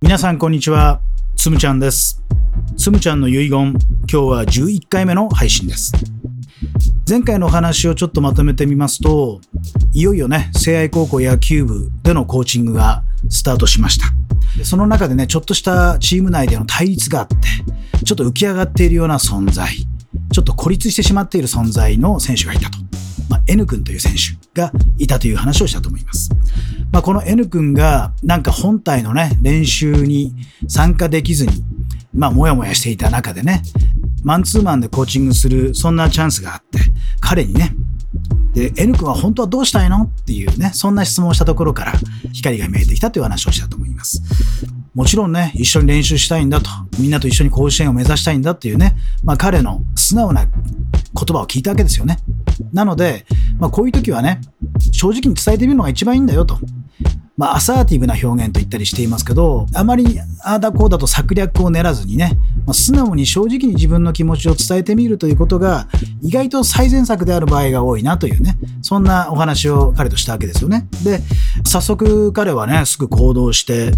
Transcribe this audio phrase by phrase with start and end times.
[0.00, 1.00] 皆さんこんにちは。
[1.34, 2.22] つむちゃんです。
[2.76, 5.92] つむちゃんの遺言今日は11回目の配信です。
[7.06, 9.40] 前回のお話をちょっとまとめてみますと
[9.92, 14.64] いよいよね聖愛高校野球部でのコーチングがスタートしました。
[14.64, 17.36] その中でねちょっとしたチーム内での対立があって
[18.04, 19.68] ちょっと浮き上がっているような存在
[20.32, 22.78] ちょっと孤立してしまっている存在の選手がいたと、
[23.28, 26.30] まあ、N 君という選手がいたという話をしたと思います。
[26.92, 30.34] まあ、この N 君がなんか本体のね、練習に
[30.68, 31.52] 参加できずに、
[32.14, 33.62] まあ、もやもやしていた中でね、
[34.24, 36.78] マンツーマンでコーチングする、そんなチャンスがあって、
[37.20, 37.74] 彼にね、
[38.54, 41.92] で、N 君は本当はどうしたいのっていうね、そんな質問をしたところから
[42.32, 44.22] 光が見えてきたという話をしたと思います。
[44.94, 46.68] もちろんね、一緒に練習したいんだと、
[46.98, 50.52] みんなと一緒に甲子園を目指したいんだっていうね、まあ彼の素直な言
[51.14, 52.18] 葉を聞いたわけですよね。
[52.72, 53.26] なので、
[53.58, 54.40] まあこういう時はね、
[54.92, 56.58] 正直に伝えてみるのが一番いいんだよと。
[57.38, 62.32] まあ、アサーティブな表現と言ったりしていますけど、あまりああだこうだと策略を練らずにね、
[62.66, 65.86] まあ、素直に正直に自分の気持ちを伝えてみるということが、
[66.20, 70.88] 意外と最善策である場合が多いなというね、そんなお話を彼としたわけですよね。
[71.04, 71.20] で、
[71.64, 73.92] 早速彼はね、すぐ行動して、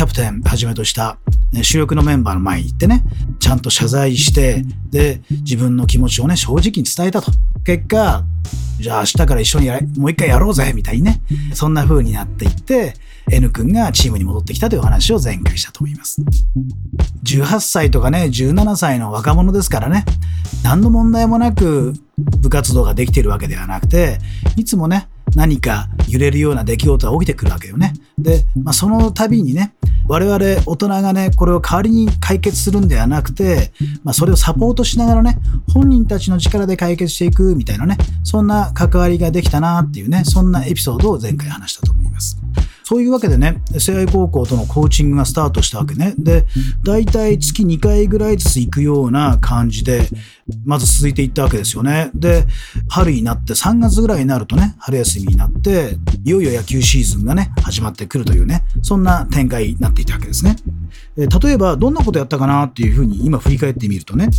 [0.00, 1.18] キャプテンはじめとした、
[1.62, 3.04] 主力のメンバーの前に行ってね、
[3.38, 7.30] ちゃんと謝罪して、で、自分の気持ちをね、正直に伝えたと。
[7.66, 8.24] 結果、
[8.78, 11.20] じゃあ明日から一緒にやれもう一回やろうぜみたいにね、
[11.52, 12.94] そんな風になっていって、
[13.30, 16.22] N 君がチームに戻ってきたという話を前回したと思います。
[17.24, 20.06] 18歳とかね、17歳の若者ですからね、
[20.64, 21.92] 何の問題もなく
[22.38, 24.18] 部活動ができているわけではなくて、
[24.56, 27.94] いつもね、何か揺れるような出来事が起きてくるわけよね。
[28.18, 29.74] で、まあ、その度にね、
[30.08, 33.72] 我々大人がね、これを代わりに解決するんではなくて、
[34.02, 35.38] まあ、それをサポートしながらね、
[35.72, 41.99] 本人たちの力で解決していくみたいなね、そんな関わりができたなっていうね、そんなエピソードを前回話したと思います。
[42.90, 46.12] そういうわけでね、聖愛高校とのコーチングがスタートしたわけね。
[46.18, 46.44] で、
[46.82, 50.08] 大体月2回ぐらいずつ行くような感じで、
[50.64, 52.10] まず続いていったわけですよね。
[52.16, 52.48] で、
[52.88, 60.56] 春になって3月ぐらいになるとね、春休みになって、いよいよ野球シーズンがね、始まってくるというね、そんな展開になっていたわけですね。
[61.16, 64.30] え例えば、どんなことやったかなっていうふうに今振り返ってみるとね、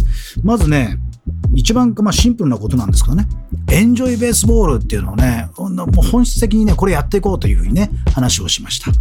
[0.44, 0.97] まずね、
[1.53, 3.28] 一番まあシンプルなことなんですけどね、
[3.72, 8.91] エンジョイベースボールっていうのをね、もう本質的にね、これやっていこうというふうにね、話をしました。
[8.91, 8.97] 好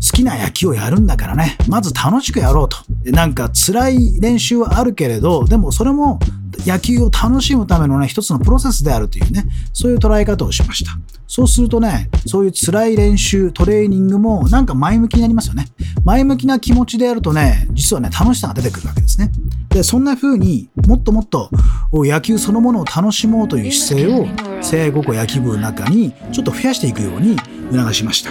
[0.00, 2.78] きな野球をやるんだからね、まず楽しくやろうと。
[3.10, 6.18] なんか辛い練習はあるけれど、でもそれも
[6.66, 10.92] 野球を楽しむためのね、一つのプロセスであるというね、そういう捉え方をしました。
[11.26, 15.66] そうするとね、そういう辛い練習、トレーニングもなんか前向きになりますよね。
[16.04, 19.30] 前向きな気持ちでやるとね、実はね、楽しさが出てくるわけですね。
[19.74, 21.50] で、そんな風にもっともっと
[21.92, 24.24] 野球そのものを楽しもうという姿勢を、
[24.62, 27.36] 聖愛高校野球部の中にちょっと増やしていくように
[27.72, 28.30] 促しました。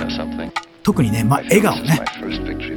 [0.84, 2.00] 特にね、まあ、笑顔ね。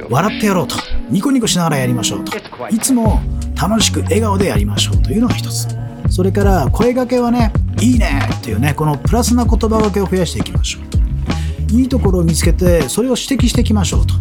[0.09, 0.75] 笑ってやろうと。
[1.09, 2.37] ニコニコしながらやりましょうと。
[2.69, 3.21] いつも
[3.55, 5.67] 楽しく笑顔でやりましょうというのが一つ。
[6.09, 10.97] それから声掛けはね、いいねっていうね、このプラスな言葉がけを増やしていきましょうと。
[11.73, 14.13] いいところを見つけて、それを指摘していきましょうと。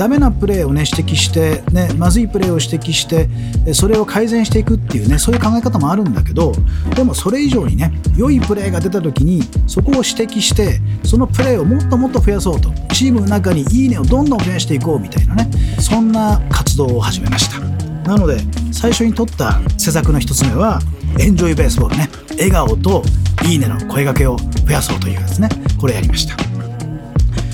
[0.00, 3.28] ダメなプレーをね指摘して、ね、まずいプレーを指摘して
[3.74, 6.54] それを改善していくっていうねそういう考え方もあるんだけど
[6.96, 12.70] でもそれ以上にね良いプレーが出た時にそこを指摘してそのプレーをもっともっと増やそうと。
[12.94, 17.60] チームの中にいいねをどんどん増やしていこうみたいなねそんな活動を始めました。
[18.08, 18.38] なので
[18.72, 20.80] 最初に取った施策の1つ目は
[21.18, 22.08] エンジョイベースボールね。
[22.30, 23.02] 笑顔と
[23.44, 25.50] いいねの声掛けを増やそうというですね。
[25.78, 26.49] これやりました。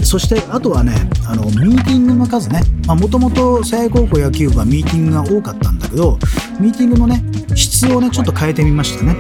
[0.06, 0.94] そしてあとはね
[1.27, 2.62] あのミーティングの数ね。
[2.87, 6.19] もともと聖愛高校野球部はミーティングが多かったんだけど
[6.61, 7.22] ミーティングのね
[7.56, 9.16] 質をねちょっと変えてみましたね。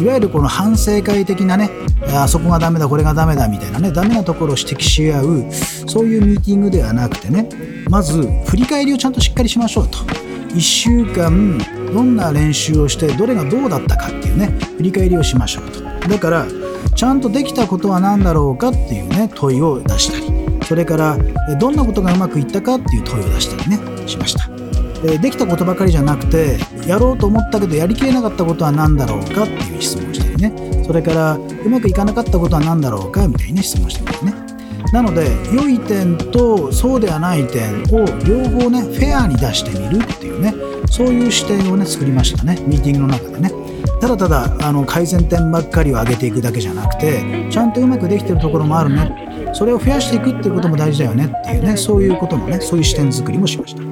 [0.00, 1.70] いわゆるこの反省会的なね
[2.14, 5.52] あそこがダメだこれがダメだみたいなねダメなところを指摘し合う
[5.86, 7.48] そういうミーティングではなくてね
[7.90, 9.98] まず振り返りをちゃんとしっかりしましょうと。
[9.98, 11.58] 1週間
[11.94, 16.08] どんな練習をしてどれがどうだったかっていうね振り返りをしましょうと。
[16.08, 16.46] だから
[16.94, 20.31] ちゃんとできたことは何だろうかっていうね問いを出したり。
[20.64, 21.18] それから
[21.58, 24.48] どんなことがうまくいったかっていう問いを出したりねしました。
[25.02, 30.84] できたことばかりじゃなくてやろうと思ったけどやりきれなかったことは何だろうかっていう質問をしたりね。
[30.86, 34.52] それからうまくいかなかったことは何だろうかみたいな質問してみるね。
[34.92, 40.54] なので良い点とそうではない点を両方ねフェアに出してみるっていうね
[40.90, 42.62] そういう視点をね作りましたね。
[42.66, 43.50] ミーティングの中でね。
[44.00, 49.31] ただただあの改善点ばっかりを上げていくだけじゃなくてちゃんとうまくできてるところもあるね。
[49.52, 53.82] それを増やしていくっていうことも大事だよねっていうねそういうことのねそういう視点作りもしました。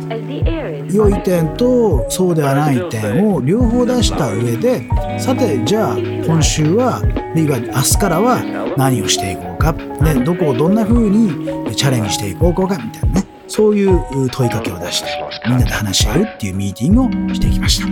[0.93, 7.01] 良い点とそうではない点を両方出した上でさてじゃあ今週は
[7.35, 8.43] リーガ明日からは
[8.77, 14.01] 何をしていこうか、ね、どこをどんな風にチャレンジしていこうかみたいなねそういう
[14.31, 15.09] 問いかけを出して
[15.47, 17.89] みんなで話し合うっていうミーティングをしてきました。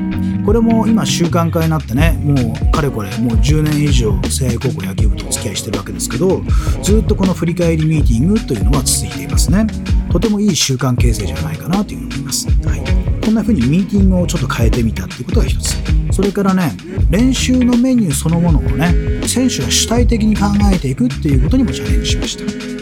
[0.46, 6.40] これも今習慣化になってねもうかれこれもう10年以上聖愛高校野球部とお付き合いしてるわけですけど
[6.82, 9.66] ずっとこの振り返りミーティングというのは続いていますね。
[10.12, 12.80] とてもいい習慣形成じゃないかなというふうに思います、はい、
[13.22, 15.76] こんな風にミーティングをちょっと変えてみたっていうことが一つ。
[16.12, 16.72] それからね
[17.10, 22.77] 練習のメニューそのものをね選手が主体的に考えていくっていうことにもチャレンジしました。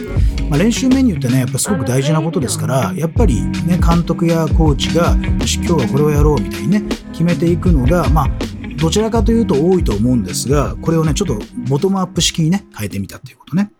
[0.49, 8.29] まあ、練習メニューってねやっぱすごく大事なことですからやっぱりね監督やコーチがよし今日はこれをやろうみたいにね決めていくのがまあ
[8.77, 13.71] どちらかというと多いと思うんですがこれをねちょっとボトムアップ式にね変えてみたっていうことね。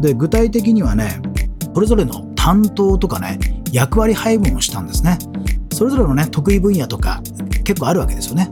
[0.00, 1.20] で具体的にはね
[1.74, 3.38] それぞれの担当とかね
[3.72, 5.18] 役割配分をしたんですね。
[5.72, 7.22] それぞれのね得意分野とか
[7.64, 8.50] 結構あるわけですよね。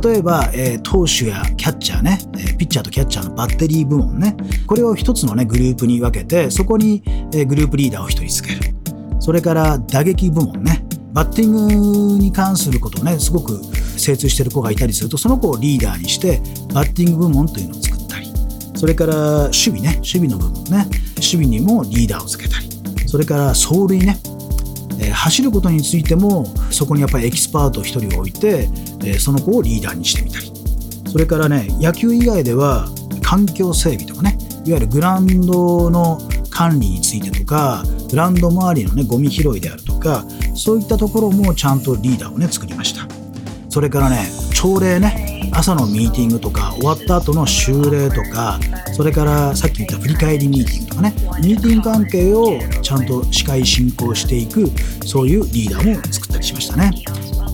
[0.00, 4.34] 例えば、えー、投手やキャッチャーね、え、ピッチャーとキャッチャーのバッテリー部門ね、
[4.66, 7.02] これを一つのね、グループに分けて、そこに、
[7.34, 8.74] え、グループリーダーを一人つける。
[9.20, 13.60] それから打撃部門ね、バッティングに関することをね、すごく
[13.98, 16.40] 精通してる子がいたりすると、その子をリーダーにして、
[16.72, 18.32] バッティング部門というのを作ったり、
[18.74, 20.86] それから守備ね、守備の部門ね、
[21.16, 22.68] 守備にもリーダーをつけたり、
[23.06, 24.16] それから走塁ね、
[25.12, 28.68] 走ることについてもそこにやっぱりエキスパート1人を置いて、
[29.04, 30.52] え、その子をリーダーにしてみたり。
[31.10, 32.88] それからね野球以外では
[33.22, 36.18] 環境整備とかねいわゆるグラウンドの
[36.50, 40.24] 管理についてとかグラウンド周りのねゴミ拾いであるとか
[40.54, 43.06] そういったところもちゃんとリーダーをね作りました。
[43.68, 45.31] それからね朝礼ね。
[45.50, 48.60] 朝のミーティングとか終わった後の修礼とか
[48.94, 51.14] それからさっき言った振り返りミーティングとかね。
[51.42, 54.70] ミーティング関係をちゃんと司会進行していく
[55.06, 56.90] そういうリーダーも作ったりしましたね。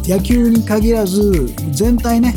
[0.05, 2.35] 野球に限らず全体ね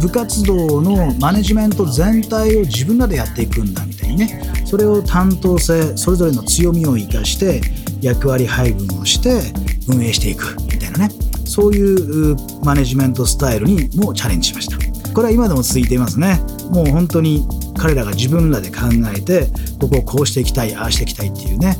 [0.00, 7.60] 部活動のマネジメント全体を自分らでやっていくんだみたいにねそれを担当性それぞれの強みを生かして
[8.00, 9.40] 役割配分をして
[9.88, 11.10] 運営していくみたいなね
[11.46, 14.83] そういうマネジメントスタイルにもチャレンジしました。
[15.14, 16.40] これは今でも続いていますね。
[16.70, 17.46] もう本当に
[17.78, 18.82] 彼らが自分らで考
[19.14, 19.48] えて
[19.80, 21.76] ここをこうしていきたいああしていきたいっていうね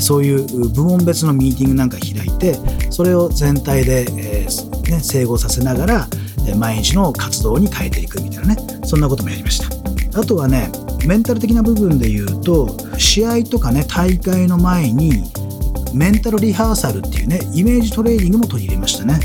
[0.00, 2.56] そういう部門別のミーティングなんか開いて
[2.90, 6.08] それを全体で、えー、ね、整合させながら
[6.56, 10.20] 毎日の活動に変えていくみたいなねそんなこともやりました。
[10.20, 10.70] あとはね
[11.06, 15.24] メンタル的な部分で言うと試合とかね大会の前に
[15.94, 19.20] メンタルリハーサルっていうねイメージトレーニングも取り入れましたね。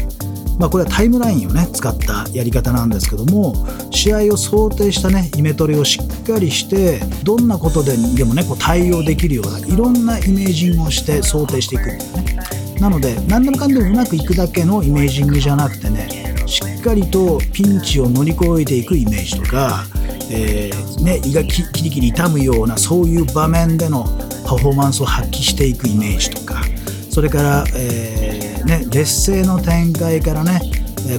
[0.59, 3.53] まあ、これはタイムラインをね使ったやり方なんですけども
[3.91, 12.39] 試合を想定したねイメトレをしっかりしてどんなことででもねこう対応できるようないろんなイメージングをして想定していくんだよね。
[12.79, 19.85] なので何でもかんでもうまくいくだけのイメージングじゃなくてねしっかりとピンチを乗り越えていくイメージとか、
[20.29, 24.03] えー、ね、胃がキリキリ痛むようなそういう場面での
[24.45, 26.61] パフォーマンスを発揮していくイメージとか
[27.09, 28.32] それから、えー
[28.65, 30.61] ね、劣勢の展開からね、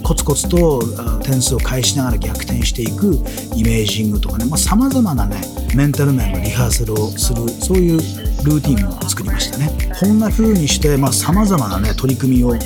[0.03, 0.83] コツコツと
[1.23, 3.15] 点数を返しながら逆転していく
[3.55, 5.43] イメージングとかねさまざ、まなね
[5.75, 7.99] メンタル面のリハーサルをするそういう
[8.45, 9.71] ルーティンを作りましたね。
[9.99, 12.59] こんな風にしてさまざ、まなね取り組みを、え、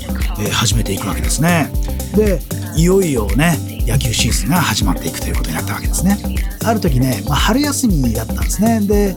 [0.51, 1.71] 始めていくわけですね。
[2.15, 2.41] で
[2.77, 6.19] いよいよね野球シーズンが始まっていくということになったわけですね。
[6.65, 8.81] ある時ね、まあ、春休みだったんですね。
[8.81, 9.17] で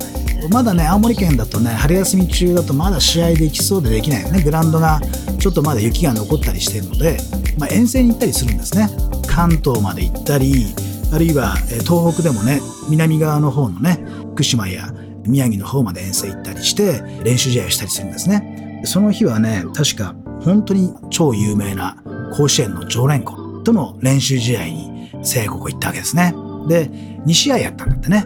[0.49, 4.41] まだね青森県だとね春休み中だとまだ試合できそうでできないよね。
[4.41, 4.99] グラウンドが
[5.39, 7.17] ちょっとまだ雪が残ったりしてるので、
[7.57, 8.89] まあ、遠征に行ったりするんですね。
[9.27, 10.73] 関東まで行ったり
[11.13, 11.55] あるいは
[11.85, 14.93] 東北でもね南側の方のね福島や
[15.25, 18.81] 宮城の方まで遠征行ったりして練習試合をしたりするんですね。
[18.83, 22.01] その日はね確か本当に超有名な
[22.35, 26.33] 甲子園の常連校との練習試合に聖子行ったわけですね。
[26.67, 26.89] で
[27.25, 28.25] 2試合やったんだってね。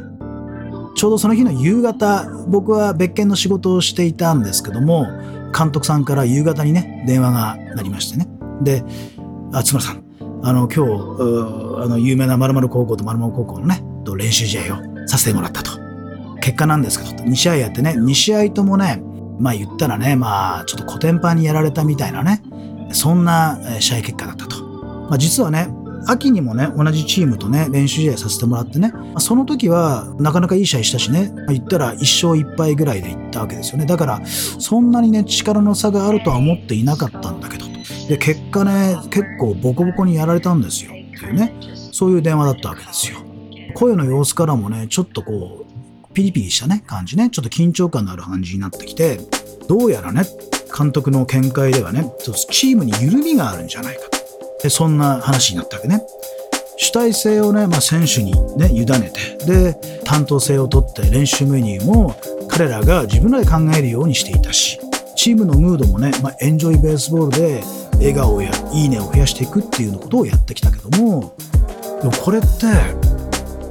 [0.96, 5.06] ちょうどその日の夕方、僕は別件の仕事をしていたんですけども、
[5.58, 8.28] 監督さんから夕方にね、電話が鳴りましてね。
[8.62, 8.84] で、
[9.54, 10.04] あ、津村さん、
[10.42, 13.84] あの、今日、あの、有名な〇〇高校と〇〇高校のね、
[14.18, 15.72] 練習試合をさせてもらったと。
[16.42, 19.02] 結果なんですけど、2試合やってね、2試合ともね、
[19.40, 22.42] まあ言ったらね、まあちょっとコテンパンにやられたみたいなね、
[22.92, 24.64] そんな試合結果だったと。
[24.64, 25.68] まあ実はね、
[26.08, 33.86] 秋にもね、同じチームとね、練習試合させてもらってね、その時はなかなかいい試合したしね、言ったら1勝1敗ぐらいでいったわけですよね。
[33.86, 37.66] だから、そんなにね、力の差があるとは思っていなかったんだけど、
[38.08, 40.92] で、結果ね、結構ボコボコにやられたんですよ。
[40.92, 41.54] っていうね、
[41.92, 43.18] そういう電話だったわけですよ。
[43.74, 49.20] 声の様子からもね、ちょっとこう、ピリピリしたね、感じね、ちょっと緊張感のある感じになってきて、
[49.68, 50.24] どうやらね、
[50.78, 52.06] 監督の見解ではね、
[52.52, 54.15] チームに緩みがあるんじゃないかと。
[54.70, 56.02] そんな話になったわけね。
[56.78, 62.16] 主体性をね、まあ、選手にね委ねてで担当性を取って練習メニューも
[62.50, 64.80] 彼らが自分らで考えるようにしていたし
[65.16, 71.36] チームのムードもね、まあ、エンジョイベースボールで笑顔やいいねを増やしていくっていうことをやってきたけども
[72.02, 72.66] でもこれって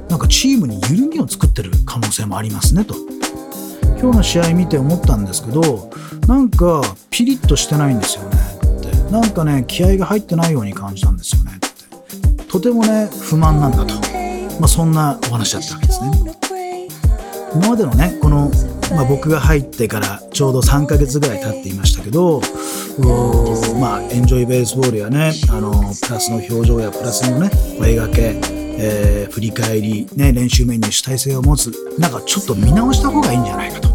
[0.09, 2.95] なんかチームに緩みを作ってる可能性もありますねと
[3.99, 5.89] 今日の試合見て思ったんですけど
[6.27, 8.34] なんかピリッとしてないんですよね
[9.15, 11.53] なんかね気合が入ってないように感じたんですよね。
[11.55, 11.59] っ
[12.37, 13.93] てとてもね不満なんだと、
[14.59, 16.11] まあ、そんなお話だったわけですね。
[17.55, 18.51] 今までのねこの、
[18.91, 22.41] まあ、僕が入ってからちょうど3ヶ月ぐらい経っていましたけど
[23.79, 28.39] まあエンジョイベースボールやねあのプラスの表情やプラスのね声がけ
[28.77, 33.94] えー、振り返り、ね、練習面に主体性を持つなんかちょっと見直した方がいいんじゃないかと。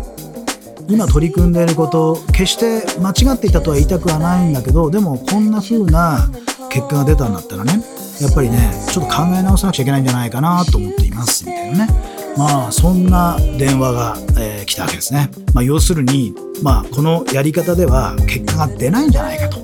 [0.90, 6.28] 今取り組んでいること決して間違っていたとは言いたくはないんだけどでもこんな風な
[6.68, 7.82] 結果が出たんだったらね
[8.20, 12.20] やっぱりねちょっと考え直さなくちゃいけないんじゃないかなと思っていますみたいなね。
[12.36, 16.32] まあそんな電話が、えー、来たわけですね、まあ、要するに、
[16.62, 19.58] まあ、このやり方では結果が出ないんじゃないかと。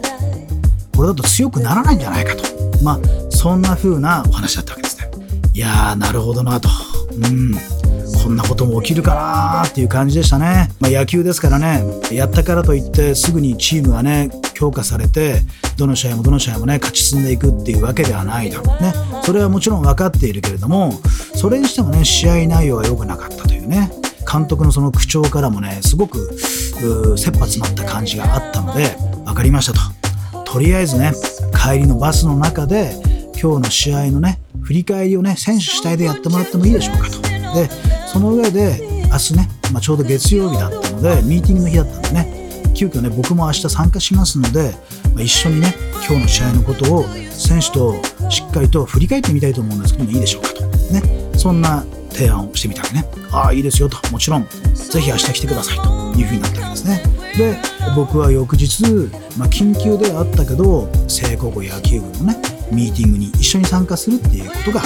[0.96, 2.42] これだと強くならないんじゃないかと。
[2.82, 5.10] まあそんな風なお話だったわけですね。
[5.52, 6.68] いやーなるほどなと。
[7.12, 7.54] うん。
[8.26, 11.84] こんなことも起きるかなっていう感じでしたね、まあ、野球ですからね。
[12.10, 15.42] やったからといってすぐにチームがね強化されて
[15.76, 18.92] どの試合もどの試合もね勝ち進んでいくっていうわけではないだろうね。
[19.22, 20.92] それはもちろん分かっているけれども
[21.36, 23.92] それにしてもね試合内容が良くなかったというね
[24.28, 29.72] 監督のその口調からもねすごく切羽詰まった感じがあったので分かりました
[30.34, 30.52] と。
[30.52, 31.12] とりあえずね
[31.54, 32.90] 帰りのバスの中で
[33.40, 37.22] 今日の試合のね振り返りをね選手主体でやってもらってもいいでしょうかと。
[37.54, 37.70] で
[38.16, 38.80] その上で
[39.12, 44.72] 明日ね、まあ、ちょうど月曜日だったのでミーティングの日だったんでね急遽ね僕も明日参加しますので、
[45.12, 45.74] まあ、一緒にね
[46.08, 50.64] 今日の試合のことを選手としっかりと振り返ってみたいと思うんですけどもいいでしょうかと。
[50.64, 51.02] ね。
[51.36, 53.04] そんな提案をしてみたわけね。
[53.32, 53.98] ああいいですよと。
[54.10, 55.82] もちろんぜひ明日来てくださいと。
[56.18, 57.02] いうふうになったわけですね。
[57.36, 57.58] で
[57.94, 58.82] 僕は翌日、
[59.36, 62.36] まあ、緊急ではあったけど聖高校野球部のね
[62.72, 64.80] ミーティングに一緒に参加するっていうことが、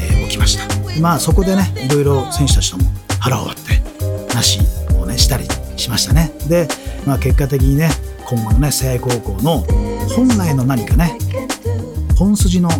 [0.00, 0.81] えー、起きました。
[1.00, 2.84] まあそこでねいろいろ選手たちとも
[3.20, 4.60] 腹を割って話
[4.96, 5.46] をねしたり
[5.76, 6.32] しましたね。
[6.48, 6.68] で、
[7.06, 7.90] まあ、結果的にね
[8.26, 9.60] 今後のね聖愛高校の
[10.14, 11.16] 本来の何かね
[12.16, 12.76] 本筋の道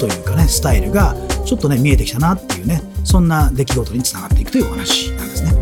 [0.00, 1.14] というかねスタイルが
[1.44, 5.52] ちょっとね見えてきたなっていうねそんな出来事につながっていくというお話なんですね、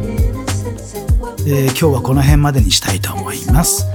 [1.46, 3.86] えー、今日はこの辺までにしたいと思います。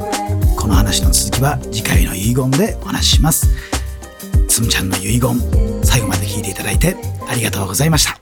[0.58, 3.48] この話の続きは次回の遺言でお話しします。
[4.48, 5.38] つむちゃんの遺言
[5.84, 6.96] 最後まで聞いていただいて
[7.28, 8.15] ありがとうございました。